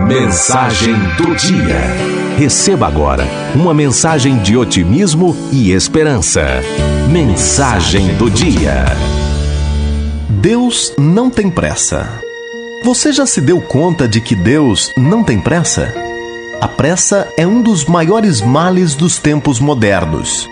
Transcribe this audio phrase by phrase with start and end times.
[0.00, 1.78] Mensagem do dia.
[2.36, 6.42] Receba agora uma mensagem de otimismo e esperança.
[7.08, 8.86] Mensagem do dia.
[10.28, 12.08] Deus não tem pressa.
[12.84, 15.94] Você já se deu conta de que Deus não tem pressa?
[16.60, 20.48] A pressa é um dos maiores males dos tempos modernos.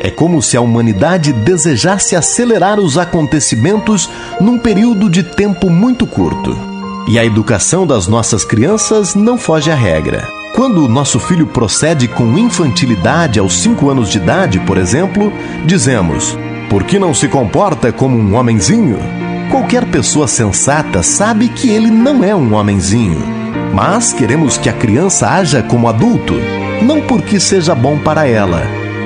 [0.00, 4.08] É como se a humanidade desejasse acelerar os acontecimentos
[4.40, 6.73] num período de tempo muito curto.
[7.06, 10.26] E a educação das nossas crianças não foge à regra.
[10.54, 15.30] Quando o nosso filho procede com infantilidade aos 5 anos de idade, por exemplo,
[15.66, 16.38] dizemos:
[16.70, 18.98] Por que não se comporta como um homenzinho?
[19.50, 23.22] Qualquer pessoa sensata sabe que ele não é um homenzinho.
[23.74, 26.34] Mas queremos que a criança haja como adulto,
[26.82, 28.62] não porque seja bom para ela,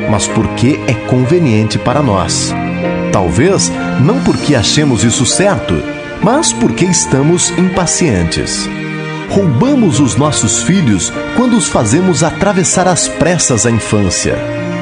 [0.09, 2.55] mas porque é conveniente para nós.
[3.11, 5.83] Talvez não porque achemos isso certo,
[6.23, 8.69] mas porque estamos impacientes.
[9.31, 14.37] Roubamos os nossos filhos quando os fazemos atravessar às pressas a infância.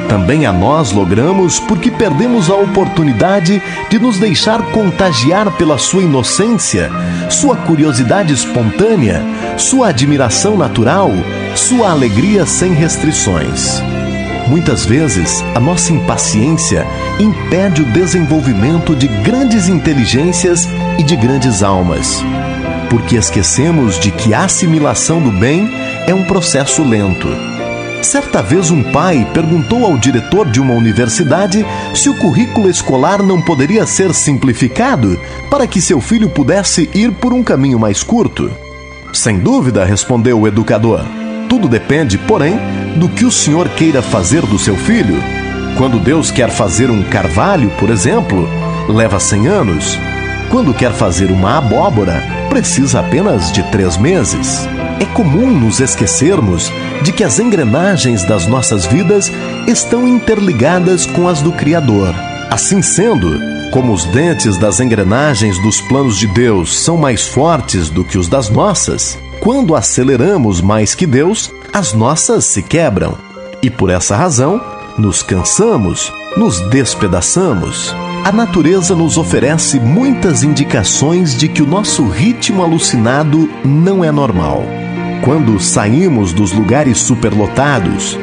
[0.09, 6.91] Também a nós logramos porque perdemos a oportunidade de nos deixar contagiar pela sua inocência,
[7.29, 9.20] sua curiosidade espontânea,
[9.57, 11.11] sua admiração natural,
[11.57, 13.83] sua alegria sem restrições.
[14.48, 16.86] Muitas vezes, a nossa impaciência
[17.19, 22.22] impede o desenvolvimento de grandes inteligências e de grandes almas,
[22.89, 25.69] porque esquecemos de que a assimilação do bem
[26.06, 27.28] é um processo lento.
[28.02, 33.42] Certa vez, um pai perguntou ao diretor de uma universidade se o currículo escolar não
[33.42, 38.48] poderia ser simplificado para que seu filho pudesse ir por um caminho mais curto.
[39.12, 41.05] Sem dúvida, respondeu o educador.
[41.48, 42.56] Tudo depende, porém,
[42.97, 45.16] do que o senhor queira fazer do seu filho.
[45.77, 48.48] Quando Deus quer fazer um carvalho, por exemplo,
[48.89, 49.98] leva cem anos.
[50.50, 54.67] Quando quer fazer uma abóbora, precisa apenas de três meses.
[54.98, 59.30] É comum nos esquecermos de que as engrenagens das nossas vidas
[59.67, 62.14] estão interligadas com as do Criador.
[62.51, 63.39] Assim sendo,
[63.70, 68.29] como os dentes das engrenagens dos planos de Deus são mais fortes do que os
[68.29, 73.17] das nossas, quando aceleramos mais que Deus, as nossas se quebram.
[73.63, 74.61] E por essa razão,
[74.98, 77.95] nos cansamos, nos despedaçamos.
[78.24, 84.64] A natureza nos oferece muitas indicações de que o nosso ritmo alucinado não é normal.
[85.23, 88.18] Quando saímos dos lugares superlotados,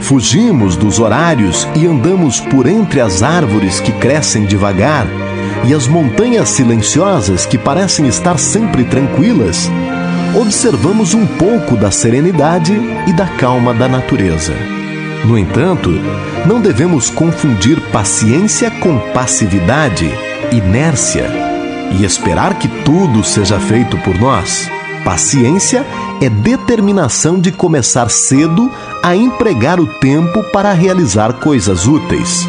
[0.00, 5.06] fugimos dos horários e andamos por entre as árvores que crescem devagar
[5.64, 9.70] e as montanhas silenciosas que parecem estar sempre tranquilas,
[10.36, 14.52] observamos um pouco da serenidade e da calma da natureza.
[15.24, 15.90] No entanto,
[16.46, 20.08] não devemos confundir paciência com passividade,
[20.52, 21.30] inércia
[21.98, 24.70] e esperar que tudo seja feito por nós.
[25.04, 25.86] Paciência
[26.20, 28.70] é determinação de começar cedo
[29.02, 32.46] a empregar o tempo para realizar coisas úteis.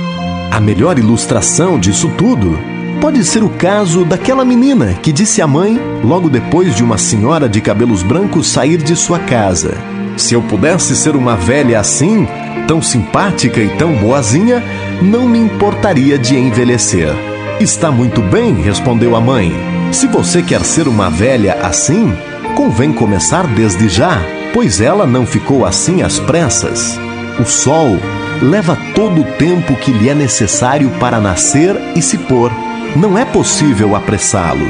[0.51, 5.79] A melhor ilustração disso tudo Pode ser o caso daquela menina que disse à mãe,
[6.03, 9.77] logo depois de uma senhora de cabelos brancos sair de sua casa:
[10.17, 12.27] Se eu pudesse ser uma velha assim,
[12.67, 14.63] tão simpática e tão boazinha,
[15.01, 17.13] não me importaria de envelhecer.
[17.59, 19.53] Está muito bem, respondeu a mãe.
[19.91, 22.11] Se você quer ser uma velha assim,
[22.55, 24.19] convém começar desde já,
[24.53, 26.99] pois ela não ficou assim às pressas.
[27.39, 27.99] O sol
[28.41, 32.51] leva todo o tempo que lhe é necessário para nascer e se pôr
[32.97, 34.65] não é possível apressá-lo.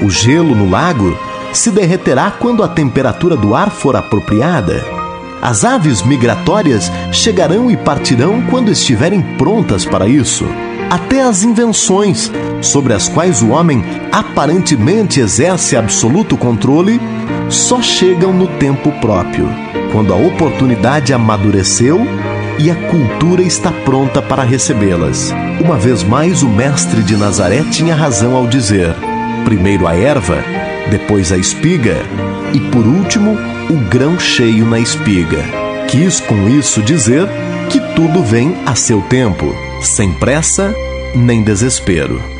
[0.00, 1.18] O gelo no lago
[1.52, 4.84] se derreterá quando a temperatura do ar for apropriada.
[5.42, 10.46] As aves migratórias chegarão e partirão quando estiverem prontas para isso.
[10.88, 12.30] Até as invenções,
[12.62, 17.00] sobre as quais o homem aparentemente exerce absoluto controle,
[17.48, 19.48] só chegam no tempo próprio,
[19.90, 22.00] quando a oportunidade amadureceu
[22.58, 25.32] e a cultura está pronta para recebê-las.
[25.62, 28.94] Uma vez mais, o mestre de Nazaré tinha razão ao dizer:
[29.44, 30.42] primeiro a erva,
[30.90, 31.96] depois a espiga
[32.52, 33.36] e por último
[33.70, 35.42] o grão cheio na espiga.
[35.88, 37.28] Quis com isso dizer
[37.70, 40.74] que tudo vem a seu tempo, sem pressa
[41.14, 42.35] nem desespero.